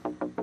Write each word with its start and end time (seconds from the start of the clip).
Thank 0.00 0.38
you. 0.38 0.41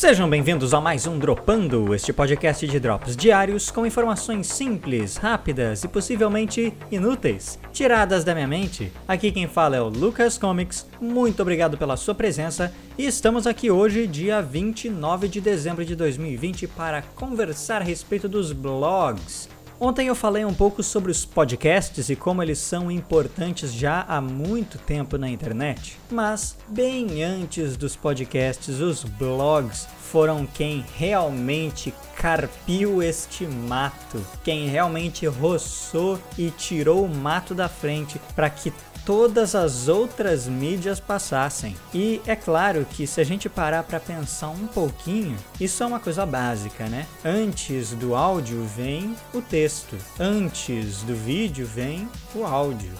Sejam 0.00 0.30
bem-vindos 0.30 0.72
a 0.72 0.80
mais 0.80 1.06
um 1.06 1.18
Dropando, 1.18 1.94
este 1.94 2.10
podcast 2.10 2.66
de 2.66 2.80
drops 2.80 3.14
diários 3.14 3.70
com 3.70 3.84
informações 3.84 4.46
simples, 4.46 5.18
rápidas 5.18 5.84
e 5.84 5.88
possivelmente 5.88 6.72
inúteis, 6.90 7.58
tiradas 7.70 8.24
da 8.24 8.34
minha 8.34 8.48
mente. 8.48 8.90
Aqui 9.06 9.30
quem 9.30 9.46
fala 9.46 9.76
é 9.76 9.80
o 9.82 9.90
Lucas 9.90 10.38
Comics, 10.38 10.86
muito 10.98 11.42
obrigado 11.42 11.76
pela 11.76 11.98
sua 11.98 12.14
presença 12.14 12.72
e 12.96 13.04
estamos 13.04 13.46
aqui 13.46 13.70
hoje, 13.70 14.06
dia 14.06 14.40
29 14.40 15.28
de 15.28 15.38
dezembro 15.38 15.84
de 15.84 15.94
2020, 15.94 16.66
para 16.68 17.02
conversar 17.02 17.82
a 17.82 17.84
respeito 17.84 18.26
dos 18.26 18.52
blogs. 18.52 19.50
Ontem 19.82 20.08
eu 20.08 20.14
falei 20.14 20.44
um 20.44 20.52
pouco 20.52 20.82
sobre 20.82 21.10
os 21.10 21.24
podcasts 21.24 22.10
e 22.10 22.14
como 22.14 22.42
eles 22.42 22.58
são 22.58 22.90
importantes 22.90 23.72
já 23.72 24.04
há 24.06 24.20
muito 24.20 24.76
tempo 24.76 25.16
na 25.16 25.26
internet. 25.26 25.98
Mas, 26.10 26.54
bem 26.68 27.24
antes 27.24 27.78
dos 27.78 27.96
podcasts, 27.96 28.78
os 28.78 29.02
blogs 29.04 29.88
foram 30.10 30.44
quem 30.44 30.84
realmente 30.98 31.94
carpiu 32.14 33.02
este 33.02 33.46
mato, 33.46 34.22
quem 34.44 34.68
realmente 34.68 35.24
roçou 35.24 36.20
e 36.36 36.50
tirou 36.50 37.06
o 37.06 37.08
mato 37.08 37.54
da 37.54 37.66
frente 37.66 38.20
para 38.36 38.50
que 38.50 38.70
todas 39.10 39.56
as 39.56 39.88
outras 39.88 40.46
mídias 40.46 41.00
passassem. 41.00 41.74
E 41.92 42.22
é 42.28 42.36
claro 42.36 42.86
que 42.88 43.08
se 43.08 43.20
a 43.20 43.24
gente 43.24 43.48
parar 43.48 43.82
para 43.82 43.98
pensar 43.98 44.50
um 44.50 44.68
pouquinho, 44.68 45.36
isso 45.60 45.82
é 45.82 45.86
uma 45.86 45.98
coisa 45.98 46.24
básica, 46.24 46.86
né? 46.86 47.08
Antes 47.24 47.90
do 47.90 48.14
áudio 48.14 48.62
vem 48.62 49.16
o 49.34 49.42
texto, 49.42 49.96
antes 50.16 51.02
do 51.02 51.16
vídeo 51.16 51.66
vem 51.66 52.08
o 52.36 52.44
áudio. 52.44 52.92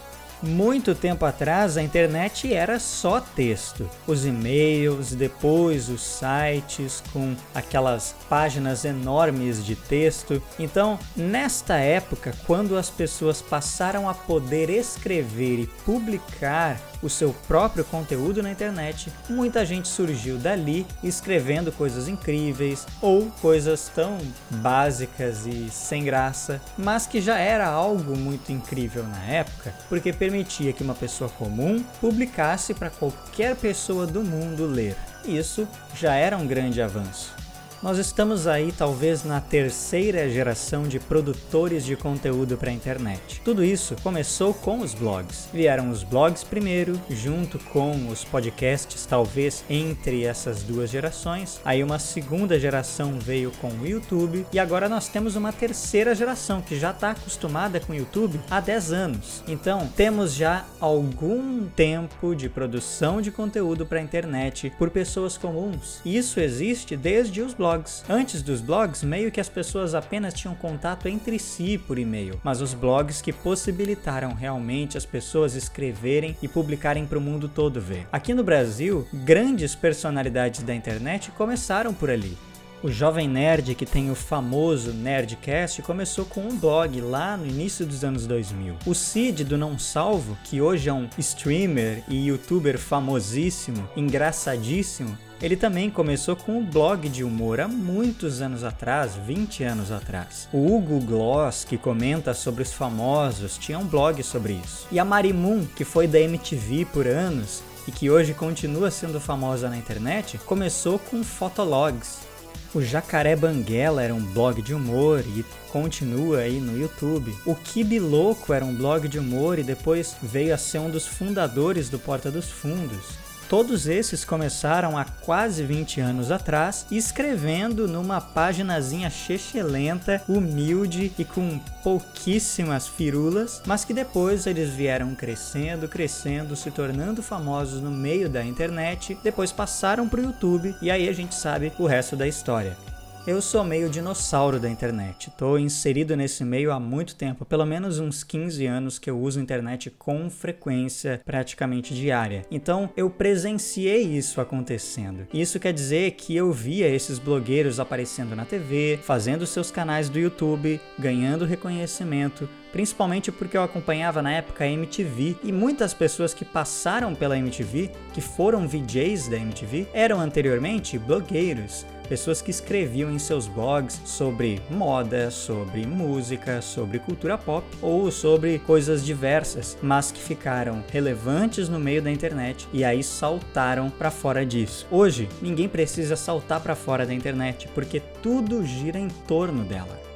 Muito 0.43 0.95
tempo 0.95 1.27
atrás 1.27 1.77
a 1.77 1.83
internet 1.83 2.53
era 2.53 2.79
só 2.79 3.21
texto. 3.21 3.89
Os 4.07 4.25
e-mails, 4.25 5.13
depois 5.13 5.91
os 5.91 6.01
sites 6.01 7.03
com 7.13 7.35
aquelas 7.55 8.15
páginas 8.29 8.87
enormes 8.87 9.65
de 9.65 9.77
texto. 9.77 10.43
Então, 10.59 10.99
nesta 11.15 11.77
época, 11.77 12.33
quando 12.47 12.79
as 12.79 12.89
pessoas 12.89 13.43
passaram 13.43 14.09
a 14.09 14.15
poder 14.15 14.71
escrever 14.71 15.59
e 15.59 15.67
publicar 15.85 16.81
o 17.03 17.09
seu 17.09 17.35
próprio 17.47 17.85
conteúdo 17.85 18.43
na 18.43 18.51
internet, 18.51 19.13
muita 19.29 19.65
gente 19.65 19.89
surgiu 19.89 20.39
dali 20.39 20.87
escrevendo 21.03 21.73
coisas 21.73 22.09
incríveis 22.09 22.87
ou 23.01 23.31
coisas 23.41 23.91
tão 23.95 24.19
básicas 24.51 25.47
e 25.47 25.69
sem 25.71 26.05
graça, 26.05 26.61
mas 26.77 27.07
que 27.07 27.21
já 27.21 27.39
era 27.39 27.67
algo 27.69 28.17
muito 28.17 28.53
incrível 28.53 29.05
na 29.05 29.25
época, 29.25 29.75
porque 29.89 30.13
permitia 30.13 30.73
que 30.73 30.83
uma 30.83 30.95
pessoa 30.95 31.31
comum 31.31 31.83
publicasse 32.01 32.75
para 32.75 32.91
qualquer 32.91 33.57
pessoa 33.57 34.07
do 34.07 34.23
mundo 34.23 34.67
ler. 34.67 34.97
Isso 35.25 35.69
já 35.95 36.15
era 36.15 36.37
um 36.37 36.47
grande 36.47 36.81
avanço. 36.81 37.35
Nós 37.83 37.97
estamos 37.97 38.47
aí 38.47 38.73
talvez 38.77 39.25
na 39.25 39.41
terceira 39.41 40.29
geração 40.29 40.83
de 40.83 41.01
produtores 41.01 41.83
de 41.83 41.97
conteúdo 41.97 42.59
para 42.59 42.69
a 42.69 42.75
internet. 42.75 43.41
Tudo 43.43 43.65
isso 43.65 43.97
começou 44.03 44.53
com 44.53 44.81
os 44.81 44.93
blogs. 44.93 45.49
Vieram 45.51 45.89
os 45.89 46.03
blogs 46.03 46.45
primeiro, 46.45 47.01
junto 47.09 47.59
com 47.59 48.09
os 48.09 48.23
podcasts, 48.23 49.07
talvez 49.07 49.65
entre 49.71 50.25
essas 50.25 50.63
duas 50.63 50.91
gerações. 50.91 51.59
Aí 51.65 51.83
uma 51.83 51.99
segunda 51.99 52.61
geração 52.61 53.19
veio 53.19 53.51
com 53.63 53.71
o 53.71 53.87
YouTube 53.87 54.45
e 54.53 54.59
agora 54.59 54.87
nós 54.87 55.09
temos 55.09 55.35
uma 55.35 55.51
terceira 55.51 56.15
geração 56.15 56.61
que 56.61 56.79
já 56.79 56.91
está 56.91 57.13
acostumada 57.13 57.81
com 57.81 57.95
o 57.95 57.97
YouTube 57.97 58.39
há 58.51 58.61
10 58.61 58.93
anos. 58.93 59.43
Então, 59.49 59.89
temos 59.97 60.35
já 60.35 60.67
algum 60.79 61.67
tempo 61.69 62.37
de 62.37 62.51
produção 62.51 63.23
de 63.23 63.31
conteúdo 63.31 63.87
para 63.87 64.01
a 64.01 64.03
internet 64.03 64.71
por 64.79 64.91
pessoas 64.91 65.39
comuns. 65.39 66.03
Isso 66.05 66.41
existe 66.41 66.95
desde 66.95 67.41
os 67.41 67.55
blogs 67.55 67.70
blogs. 67.71 68.05
Antes 68.09 68.43
dos 68.43 68.61
blogs, 68.61 69.05
meio 69.05 69.31
que 69.31 69.41
as 69.41 69.49
pessoas 69.49 69.95
apenas 69.95 70.35
tinham 70.35 70.55
contato 70.55 71.07
entre 71.07 71.39
si 71.39 71.79
por 71.79 71.99
e-mail, 71.99 72.41
mas 72.43 72.61
os 72.61 72.75
blogs 72.75 73.23
que 73.23 73.33
possibilitaram 73.33 74.35
realmente 74.35 74.99
as 74.99 75.07
pessoas 75.07 75.55
escreverem 75.55 76.37
e 76.43 76.49
publicarem 76.49 77.07
para 77.07 77.19
o 77.19 77.21
mundo 77.21 77.49
todo 77.49 77.81
ver. 77.81 78.07
Aqui 78.11 78.35
no 78.35 78.43
Brasil, 78.43 79.07
grandes 79.13 79.75
personalidades 79.75 80.63
da 80.63 80.75
internet 80.75 81.31
começaram 81.33 81.95
por 81.95 82.11
ali. 82.11 82.37
O 82.83 82.91
Jovem 82.91 83.29
Nerd, 83.29 83.75
que 83.75 83.85
tem 83.85 84.11
o 84.11 84.15
famoso 84.15 84.95
Nerdcast, 84.95 85.83
começou 85.83 86.25
com 86.25 86.41
um 86.41 86.57
blog 86.57 86.99
lá 87.03 87.37
no 87.37 87.47
início 87.47 87.85
dos 87.85 88.03
anos 88.03 88.27
2000. 88.27 88.75
O 88.87 88.95
Cid 88.95 89.45
do 89.45 89.59
Não 89.59 89.79
Salvo, 89.79 90.35
que 90.45 90.63
hoje 90.63 90.89
é 90.89 90.93
um 90.93 91.07
streamer 91.19 92.03
e 92.09 92.29
youtuber 92.29 92.79
famosíssimo, 92.79 93.87
engraçadíssimo, 93.95 95.15
ele 95.43 95.57
também 95.57 95.91
começou 95.91 96.35
com 96.35 96.57
um 96.57 96.65
blog 96.65 97.07
de 97.11 97.23
humor 97.23 97.61
há 97.61 97.69
muitos 97.69 98.41
anos 98.41 98.65
atrás, 98.65 99.15
20 99.27 99.63
anos 99.63 99.93
atrás. 99.93 100.49
O 100.51 100.75
Hugo 100.75 101.01
Gloss, 101.01 101.65
que 101.65 101.77
comenta 101.77 102.33
sobre 102.33 102.63
os 102.63 102.73
famosos, 102.73 103.59
tinha 103.59 103.79
um 103.79 103.87
blog 103.87 104.23
sobre 104.23 104.55
isso. 104.55 104.87
E 104.91 104.99
a 104.99 105.05
Marimun, 105.05 105.67
que 105.77 105.85
foi 105.85 106.07
da 106.07 106.19
MTV 106.19 106.87
por 106.87 107.07
anos 107.07 107.63
e 107.87 107.93
que 107.93 108.11
hoje 108.11 108.33
continua 108.33 108.91
sendo 108.91 109.21
famosa 109.21 109.69
na 109.69 109.77
internet, 109.77 110.39
começou 110.47 110.99
com 110.99 111.23
fotologs. 111.23 112.30
O 112.73 112.81
Jacaré 112.81 113.35
Banguela 113.35 114.01
era 114.01 114.15
um 114.15 114.23
blog 114.23 114.63
de 114.63 114.73
humor 114.73 115.25
e 115.37 115.45
continua 115.73 116.39
aí 116.39 116.61
no 116.61 116.79
YouTube. 116.79 117.37
O 117.45 117.57
Kibi 117.57 117.99
Louco 117.99 118.53
era 118.53 118.65
um 118.65 118.73
blog 118.73 119.09
de 119.09 119.19
humor 119.19 119.59
e 119.59 119.65
depois 119.65 120.17
veio 120.23 120.55
a 120.55 120.57
ser 120.57 120.79
um 120.79 120.89
dos 120.89 121.05
fundadores 121.05 121.91
do 121.91 121.99
Porta 121.99 122.31
dos 122.31 122.49
Fundos. 122.49 123.30
Todos 123.51 123.89
esses 123.89 124.25
começaram 124.25 124.97
há 124.97 125.05
quase 125.05 125.65
20 125.65 126.01
anos 126.01 126.31
atrás, 126.31 126.87
escrevendo 126.89 127.89
numa 127.89 128.21
paginazinha 128.21 129.11
chechelenta, 129.11 130.23
humilde 130.29 131.11
e 131.19 131.25
com 131.25 131.59
pouquíssimas 131.83 132.87
firulas, 132.87 133.61
mas 133.67 133.85
que 133.85 133.93
depois 133.93 134.47
eles 134.47 134.71
vieram 134.71 135.17
crescendo, 135.17 135.89
crescendo, 135.89 136.55
se 136.55 136.71
tornando 136.71 137.25
famosos 137.25 137.83
no 137.83 137.91
meio 137.91 138.29
da 138.29 138.45
internet, 138.45 139.19
depois 139.21 139.51
passaram 139.51 140.09
para 140.09 140.21
o 140.21 140.25
YouTube 140.27 140.77
e 140.81 140.89
aí 140.89 141.09
a 141.09 141.13
gente 141.13 141.35
sabe 141.35 141.73
o 141.77 141.87
resto 141.87 142.15
da 142.15 142.29
história. 142.29 142.77
Eu 143.27 143.43
sou 143.43 143.63
meio 143.63 143.91
dinossauro 143.91 144.59
da 144.59 144.69
internet. 144.69 145.29
Estou 145.29 145.59
inserido 145.59 146.17
nesse 146.17 146.43
meio 146.43 146.73
há 146.73 146.81
muito 146.81 147.15
tempo, 147.15 147.45
pelo 147.45 147.67
menos 147.67 147.99
uns 147.99 148.25
15 148.25 148.65
anos 148.65 148.99
que 148.99 149.11
eu 149.11 149.21
uso 149.21 149.39
a 149.39 149.43
internet 149.43 149.91
com 149.91 150.31
frequência 150.31 151.21
praticamente 151.23 151.95
diária. 151.95 152.47
Então 152.51 152.89
eu 152.97 153.11
presenciei 153.11 154.05
isso 154.05 154.41
acontecendo. 154.41 155.27
Isso 155.35 155.61
quer 155.61 155.75
dizer 155.75 156.13
que 156.13 156.35
eu 156.35 156.51
via 156.51 156.89
esses 156.89 157.19
blogueiros 157.19 157.79
aparecendo 157.79 158.35
na 158.35 158.47
TV, 158.47 158.99
fazendo 159.03 159.47
seus 159.47 159.71
canais 159.71 160.09
do 160.09 160.19
YouTube, 160.19 160.81
ganhando 160.99 161.45
reconhecimento, 161.45 162.49
principalmente 162.73 163.31
porque 163.31 163.57
eu 163.57 163.63
acompanhava 163.63 164.23
na 164.23 164.33
época 164.33 164.65
a 164.65 164.69
MTV 164.69 165.37
e 165.45 165.53
muitas 165.53 165.93
pessoas 165.93 166.33
que 166.33 166.45
passaram 166.45 167.15
pela 167.15 167.37
MTV, 167.37 167.91
que 168.15 168.23
foram 168.23 168.67
VJs 168.67 169.29
da 169.29 169.37
MTV, 169.37 169.89
eram 169.93 170.19
anteriormente 170.19 170.99
blogueiros 170.99 171.85
pessoas 172.11 172.43
que 172.43 172.51
escreviam 172.51 173.09
em 173.09 173.21
seus 173.21 173.47
blogs 173.47 174.01
sobre 174.05 174.61
moda, 174.69 175.31
sobre 175.31 175.87
música, 175.87 176.61
sobre 176.61 176.99
cultura 176.99 177.39
pop 177.39 177.65
ou 177.81 178.11
sobre 178.11 178.59
coisas 178.59 179.05
diversas, 179.05 179.79
mas 179.81 180.11
que 180.11 180.21
ficaram 180.21 180.83
relevantes 180.91 181.69
no 181.69 181.79
meio 181.79 182.03
da 182.03 182.11
internet 182.11 182.69
e 182.73 182.83
aí 182.83 183.05
saltaram 183.05 183.89
para 183.89 184.11
fora 184.11 184.45
disso. 184.45 184.89
Hoje, 184.91 185.29
ninguém 185.41 185.69
precisa 185.69 186.17
saltar 186.17 186.61
para 186.61 186.75
fora 186.75 187.07
da 187.07 187.15
internet 187.15 187.69
porque 187.73 188.01
tudo 188.21 188.67
gira 188.67 188.99
em 188.99 189.09
torno 189.09 189.63
dela. 189.63 190.10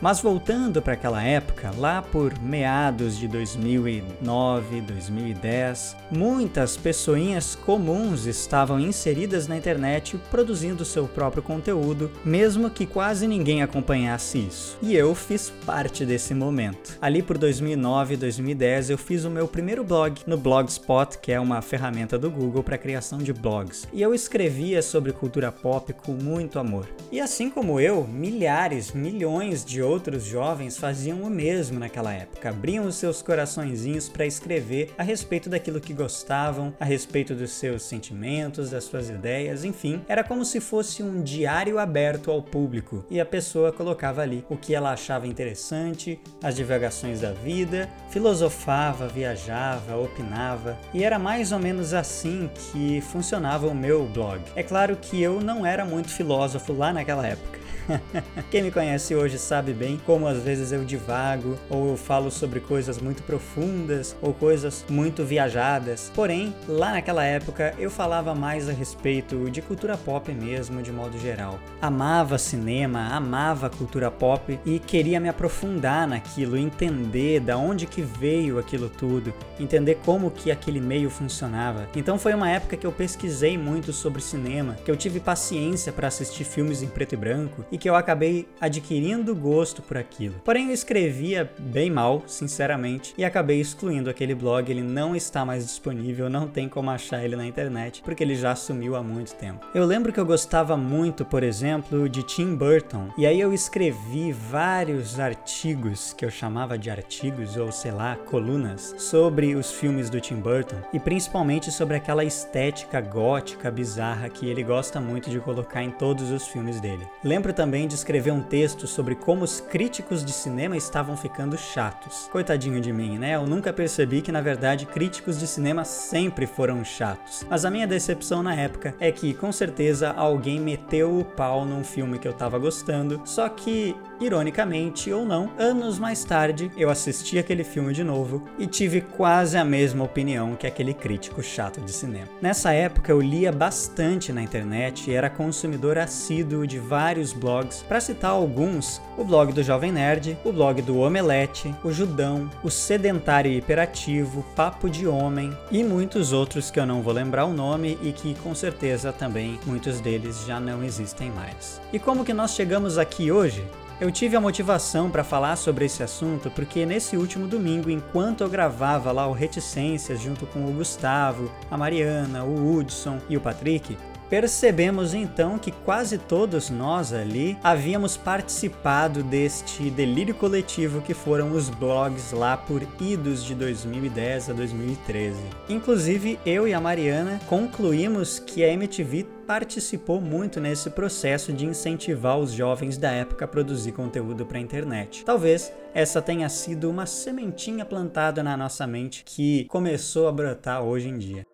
Mas 0.00 0.20
voltando 0.20 0.82
para 0.82 0.92
aquela 0.92 1.22
época, 1.22 1.72
lá 1.78 2.02
por 2.02 2.38
meados 2.38 3.16
de 3.16 3.26
2009, 3.26 4.80
2010, 4.82 5.96
muitas 6.10 6.76
pessoinhas 6.76 7.54
comuns 7.54 8.26
estavam 8.26 8.78
inseridas 8.78 9.48
na 9.48 9.56
internet 9.56 10.18
produzindo 10.30 10.84
seu 10.84 11.06
próprio 11.06 11.42
conteúdo, 11.42 12.10
mesmo 12.24 12.68
que 12.68 12.86
quase 12.86 13.26
ninguém 13.26 13.62
acompanhasse 13.62 14.38
isso. 14.38 14.76
E 14.82 14.94
eu 14.94 15.14
fiz 15.14 15.50
parte 15.64 16.04
desse 16.04 16.34
momento. 16.34 16.98
Ali 17.00 17.22
por 17.22 17.38
2009, 17.38 18.16
2010, 18.16 18.90
eu 18.90 18.98
fiz 18.98 19.24
o 19.24 19.30
meu 19.30 19.48
primeiro 19.48 19.82
blog 19.82 20.20
no 20.26 20.36
Blogspot, 20.36 21.18
que 21.18 21.32
é 21.32 21.40
uma 21.40 21.62
ferramenta 21.62 22.18
do 22.18 22.30
Google 22.30 22.62
para 22.62 22.76
criação 22.76 23.18
de 23.18 23.32
blogs. 23.32 23.88
E 23.92 24.02
eu 24.02 24.14
escrevia 24.14 24.82
sobre 24.82 25.12
cultura 25.12 25.50
pop 25.50 25.92
com 25.92 26.12
muito 26.12 26.58
amor. 26.58 26.86
E 27.10 27.20
assim 27.20 27.48
como 27.48 27.80
eu, 27.80 28.06
milhares, 28.06 28.92
milhões 28.92 29.64
de 29.64 29.80
outros 29.80 29.93
outros 29.94 30.24
jovens 30.24 30.76
faziam 30.76 31.22
o 31.22 31.30
mesmo 31.30 31.78
naquela 31.78 32.12
época, 32.12 32.48
abriam 32.48 32.84
os 32.84 32.96
seus 32.96 33.22
coraçõezinhos 33.22 34.08
para 34.08 34.26
escrever 34.26 34.92
a 34.98 35.04
respeito 35.04 35.48
daquilo 35.48 35.80
que 35.80 35.94
gostavam, 35.94 36.74
a 36.80 36.84
respeito 36.84 37.32
dos 37.32 37.52
seus 37.52 37.84
sentimentos, 37.84 38.70
das 38.70 38.84
suas 38.84 39.08
ideias, 39.08 39.64
enfim, 39.64 40.02
era 40.08 40.24
como 40.24 40.44
se 40.44 40.60
fosse 40.60 41.00
um 41.00 41.22
diário 41.22 41.78
aberto 41.78 42.28
ao 42.28 42.42
público 42.42 43.04
e 43.08 43.20
a 43.20 43.24
pessoa 43.24 43.72
colocava 43.72 44.20
ali 44.20 44.44
o 44.50 44.56
que 44.56 44.74
ela 44.74 44.92
achava 44.92 45.28
interessante, 45.28 46.20
as 46.42 46.56
divagações 46.56 47.20
da 47.20 47.30
vida, 47.30 47.88
filosofava, 48.10 49.06
viajava, 49.06 49.96
opinava 49.96 50.76
e 50.92 51.04
era 51.04 51.20
mais 51.20 51.52
ou 51.52 51.60
menos 51.60 51.94
assim 51.94 52.50
que 52.56 53.00
funcionava 53.00 53.68
o 53.68 53.74
meu 53.74 54.06
blog. 54.06 54.42
É 54.56 54.62
claro 54.64 54.96
que 54.96 55.22
eu 55.22 55.40
não 55.40 55.64
era 55.64 55.84
muito 55.84 56.10
filósofo 56.10 56.72
lá 56.72 56.92
naquela 56.92 57.24
época. 57.24 57.63
Quem 58.50 58.62
me 58.62 58.70
conhece 58.70 59.14
hoje 59.14 59.38
sabe 59.38 59.72
bem 59.72 60.00
como 60.04 60.26
às 60.26 60.42
vezes 60.42 60.72
eu 60.72 60.84
divago 60.84 61.56
ou 61.68 61.90
eu 61.90 61.96
falo 61.96 62.30
sobre 62.30 62.60
coisas 62.60 62.98
muito 62.98 63.22
profundas 63.22 64.16
ou 64.20 64.32
coisas 64.32 64.84
muito 64.88 65.24
viajadas. 65.24 66.10
Porém, 66.14 66.54
lá 66.68 66.92
naquela 66.92 67.24
época 67.24 67.74
eu 67.78 67.90
falava 67.90 68.34
mais 68.34 68.68
a 68.68 68.72
respeito 68.72 69.50
de 69.50 69.62
cultura 69.62 69.96
pop 69.96 70.32
mesmo, 70.32 70.82
de 70.82 70.92
modo 70.92 71.18
geral. 71.18 71.58
Amava 71.80 72.38
cinema, 72.38 73.08
amava 73.08 73.70
cultura 73.70 74.10
pop 74.10 74.58
e 74.64 74.78
queria 74.78 75.20
me 75.20 75.28
aprofundar 75.28 76.06
naquilo, 76.06 76.56
entender 76.56 77.40
da 77.40 77.56
onde 77.56 77.86
que 77.86 78.02
veio 78.02 78.58
aquilo 78.58 78.88
tudo, 78.88 79.32
entender 79.58 79.98
como 80.04 80.30
que 80.30 80.50
aquele 80.50 80.80
meio 80.80 81.10
funcionava. 81.10 81.88
Então 81.94 82.18
foi 82.18 82.34
uma 82.34 82.50
época 82.50 82.76
que 82.76 82.86
eu 82.86 82.92
pesquisei 82.92 83.56
muito 83.58 83.92
sobre 83.92 84.20
cinema, 84.20 84.76
que 84.84 84.90
eu 84.90 84.96
tive 84.96 85.20
paciência 85.20 85.92
para 85.92 86.08
assistir 86.08 86.44
filmes 86.44 86.82
em 86.82 86.88
preto 86.88 87.14
e 87.14 87.16
branco 87.16 87.64
e 87.74 87.76
que 87.76 87.90
eu 87.90 87.96
acabei 87.96 88.46
adquirindo 88.60 89.34
gosto 89.34 89.82
por 89.82 89.96
aquilo. 89.96 90.36
Porém, 90.44 90.68
eu 90.68 90.72
escrevia 90.72 91.50
bem 91.58 91.90
mal, 91.90 92.22
sinceramente, 92.24 93.12
e 93.18 93.24
acabei 93.24 93.60
excluindo 93.60 94.08
aquele 94.08 94.32
blog. 94.32 94.70
Ele 94.70 94.80
não 94.80 95.16
está 95.16 95.44
mais 95.44 95.66
disponível, 95.66 96.30
não 96.30 96.46
tem 96.46 96.68
como 96.68 96.88
achar 96.88 97.24
ele 97.24 97.34
na 97.34 97.44
internet, 97.44 98.00
porque 98.04 98.22
ele 98.22 98.36
já 98.36 98.54
sumiu 98.54 98.94
há 98.94 99.02
muito 99.02 99.34
tempo. 99.34 99.66
Eu 99.74 99.84
lembro 99.84 100.12
que 100.12 100.20
eu 100.20 100.24
gostava 100.24 100.76
muito, 100.76 101.24
por 101.24 101.42
exemplo, 101.42 102.08
de 102.08 102.22
Tim 102.22 102.54
Burton, 102.54 103.08
e 103.18 103.26
aí 103.26 103.40
eu 103.40 103.52
escrevi 103.52 104.30
vários 104.30 105.18
artigos 105.18 106.12
que 106.12 106.24
eu 106.24 106.30
chamava 106.30 106.78
de 106.78 106.90
artigos 106.90 107.56
ou 107.56 107.72
sei 107.72 107.90
lá, 107.90 108.14
colunas 108.14 108.94
sobre 108.98 109.56
os 109.56 109.72
filmes 109.72 110.08
do 110.08 110.20
Tim 110.20 110.36
Burton 110.36 110.76
e 110.92 111.00
principalmente 111.00 111.72
sobre 111.72 111.96
aquela 111.96 112.22
estética 112.22 113.00
gótica 113.00 113.68
bizarra 113.68 114.28
que 114.28 114.48
ele 114.48 114.62
gosta 114.62 115.00
muito 115.00 115.28
de 115.28 115.40
colocar 115.40 115.82
em 115.82 115.90
todos 115.90 116.30
os 116.30 116.46
filmes 116.46 116.80
dele. 116.80 117.04
Lembro 117.24 117.52
também 117.52 117.63
também 117.64 117.88
de 117.88 117.94
escrever 117.94 118.30
um 118.30 118.42
texto 118.42 118.86
sobre 118.86 119.14
como 119.14 119.42
os 119.42 119.58
críticos 119.58 120.22
de 120.22 120.32
cinema 120.32 120.76
estavam 120.76 121.16
ficando 121.16 121.56
chatos. 121.56 122.28
Coitadinho 122.30 122.78
de 122.78 122.92
mim, 122.92 123.16
né? 123.16 123.36
Eu 123.36 123.46
nunca 123.46 123.72
percebi 123.72 124.20
que 124.20 124.30
na 124.30 124.42
verdade 124.42 124.84
críticos 124.84 125.38
de 125.38 125.46
cinema 125.46 125.82
sempre 125.82 126.46
foram 126.46 126.84
chatos. 126.84 127.42
Mas 127.48 127.64
a 127.64 127.70
minha 127.70 127.86
decepção 127.86 128.42
na 128.42 128.54
época 128.54 128.94
é 129.00 129.10
que 129.10 129.32
com 129.32 129.50
certeza 129.50 130.10
alguém 130.10 130.60
meteu 130.60 131.18
o 131.18 131.24
pau 131.24 131.64
num 131.64 131.82
filme 131.82 132.18
que 132.18 132.28
eu 132.28 132.34
tava 132.34 132.58
gostando, 132.58 133.22
só 133.24 133.48
que 133.48 133.96
Ironicamente 134.20 135.12
ou 135.12 135.26
não, 135.26 135.50
anos 135.58 135.98
mais 135.98 136.24
tarde 136.24 136.70
eu 136.76 136.88
assisti 136.88 137.38
aquele 137.38 137.64
filme 137.64 137.92
de 137.92 138.04
novo 138.04 138.44
e 138.58 138.66
tive 138.66 139.00
quase 139.00 139.56
a 139.56 139.64
mesma 139.64 140.04
opinião 140.04 140.54
que 140.54 140.66
aquele 140.66 140.94
crítico 140.94 141.42
chato 141.42 141.80
de 141.80 141.92
cinema. 141.92 142.28
Nessa 142.40 142.72
época 142.72 143.10
eu 143.10 143.20
lia 143.20 143.50
bastante 143.50 144.32
na 144.32 144.42
internet 144.42 145.10
e 145.10 145.14
era 145.14 145.28
consumidor 145.28 145.98
assíduo 145.98 146.66
de 146.66 146.78
vários 146.78 147.32
blogs, 147.54 147.84
para 147.86 148.00
citar 148.00 148.32
alguns: 148.32 149.00
o 149.16 149.24
blog 149.24 149.52
do 149.52 149.62
Jovem 149.62 149.92
Nerd, 149.92 150.36
o 150.44 150.52
blog 150.52 150.82
do 150.82 150.98
Omelete, 150.98 151.74
o 151.84 151.92
Judão, 151.92 152.50
o 152.62 152.70
Sedentário 152.70 153.52
Hiperativo, 153.52 154.44
Papo 154.56 154.90
de 154.90 155.06
Homem 155.06 155.56
e 155.70 155.84
muitos 155.84 156.32
outros 156.32 156.70
que 156.70 156.80
eu 156.80 156.86
não 156.86 157.02
vou 157.02 157.12
lembrar 157.12 157.44
o 157.44 157.52
nome 157.52 157.98
e 158.02 158.12
que 158.12 158.34
com 158.42 158.54
certeza 158.54 159.12
também 159.12 159.58
muitos 159.66 160.00
deles 160.00 160.44
já 160.44 160.58
não 160.58 160.82
existem 160.82 161.30
mais. 161.30 161.80
E 161.92 161.98
como 161.98 162.24
que 162.24 162.32
nós 162.32 162.54
chegamos 162.54 162.98
aqui 162.98 163.30
hoje? 163.30 163.64
Eu 164.00 164.10
tive 164.10 164.34
a 164.34 164.40
motivação 164.40 165.08
para 165.08 165.22
falar 165.22 165.54
sobre 165.54 165.84
esse 165.84 166.02
assunto 166.02 166.50
porque 166.50 166.84
nesse 166.84 167.16
último 167.16 167.46
domingo, 167.46 167.88
enquanto 167.88 168.40
eu 168.40 168.50
gravava 168.50 169.12
lá 169.12 169.26
o 169.28 169.32
Reticências 169.32 170.20
junto 170.20 170.46
com 170.46 170.66
o 170.66 170.72
Gustavo, 170.72 171.50
a 171.70 171.76
Mariana, 171.76 172.42
o 172.42 172.76
Hudson 172.76 173.18
e 173.28 173.36
o 173.36 173.40
Patrick, 173.40 173.96
percebemos 174.34 175.14
então 175.14 175.56
que 175.56 175.70
quase 175.70 176.18
todos 176.18 176.68
nós 176.68 177.12
ali 177.12 177.56
havíamos 177.62 178.16
participado 178.16 179.22
deste 179.22 179.88
delírio 179.90 180.34
coletivo 180.34 181.00
que 181.00 181.14
foram 181.14 181.52
os 181.52 181.70
blogs 181.70 182.32
lá 182.32 182.56
por 182.56 182.82
idos 183.00 183.44
de 183.44 183.54
2010 183.54 184.50
a 184.50 184.52
2013. 184.52 185.38
Inclusive, 185.68 186.36
eu 186.44 186.66
e 186.66 186.74
a 186.74 186.80
Mariana 186.80 187.38
concluímos 187.46 188.40
que 188.40 188.64
a 188.64 188.72
MTV 188.72 189.24
participou 189.46 190.20
muito 190.20 190.58
nesse 190.58 190.90
processo 190.90 191.52
de 191.52 191.64
incentivar 191.64 192.36
os 192.36 192.50
jovens 192.50 192.98
da 192.98 193.12
época 193.12 193.44
a 193.44 193.48
produzir 193.48 193.92
conteúdo 193.92 194.44
para 194.44 194.58
a 194.58 194.60
internet. 194.60 195.24
Talvez 195.24 195.72
essa 195.94 196.20
tenha 196.20 196.48
sido 196.48 196.90
uma 196.90 197.06
sementinha 197.06 197.84
plantada 197.84 198.42
na 198.42 198.56
nossa 198.56 198.84
mente 198.84 199.22
que 199.24 199.64
começou 199.66 200.26
a 200.26 200.32
brotar 200.32 200.82
hoje 200.82 201.08
em 201.08 201.18
dia. 201.18 201.46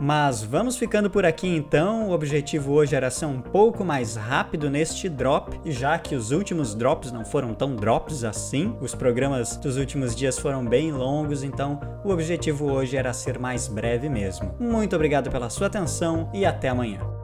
Mas 0.00 0.42
vamos 0.42 0.76
ficando 0.76 1.10
por 1.10 1.26
aqui 1.26 1.46
então. 1.46 2.08
O 2.08 2.12
objetivo 2.12 2.72
hoje 2.72 2.96
era 2.96 3.10
ser 3.10 3.26
um 3.26 3.40
pouco 3.40 3.84
mais 3.84 4.16
rápido 4.16 4.70
neste 4.70 5.08
drop, 5.08 5.60
já 5.66 5.98
que 5.98 6.14
os 6.14 6.30
últimos 6.30 6.74
drops 6.74 7.12
não 7.12 7.24
foram 7.24 7.52
tão 7.52 7.76
drops 7.76 8.24
assim. 8.24 8.74
Os 8.80 8.94
programas 8.94 9.56
dos 9.58 9.76
últimos 9.76 10.16
dias 10.16 10.38
foram 10.38 10.64
bem 10.64 10.90
longos, 10.90 11.42
então 11.42 11.78
o 12.02 12.10
objetivo 12.10 12.72
hoje 12.72 12.96
era 12.96 13.12
ser 13.12 13.38
mais 13.38 13.68
breve 13.68 14.08
mesmo. 14.08 14.54
Muito 14.58 14.96
obrigado 14.96 15.30
pela 15.30 15.50
sua 15.50 15.66
atenção 15.66 16.30
e 16.32 16.46
até 16.46 16.68
amanhã. 16.68 17.19